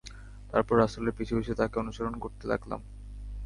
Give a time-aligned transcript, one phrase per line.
[0.51, 2.81] তারপর রাসূলের পিছু পিছু তাঁকে অনুসরণ করতে লাগলাম।